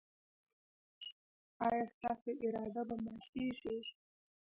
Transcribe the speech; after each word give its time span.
ایا 1.67 1.83
ستاسو 1.93 2.31
اراده 2.45 2.81
به 2.87 2.95
ماتیږي؟ 3.03 3.75